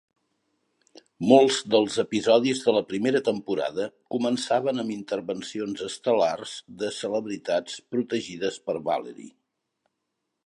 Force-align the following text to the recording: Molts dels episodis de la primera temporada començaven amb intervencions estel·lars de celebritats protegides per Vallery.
Molts 1.31 1.57
dels 1.73 1.97
episodis 2.03 2.61
de 2.69 2.73
la 2.77 2.81
primera 2.93 3.21
temporada 3.27 3.83
començaven 4.15 4.83
amb 4.85 4.95
intervencions 4.95 5.85
estel·lars 5.91 6.53
de 6.85 6.89
celebritats 7.01 7.77
protegides 7.97 8.57
per 8.71 8.79
Vallery. 8.89 9.29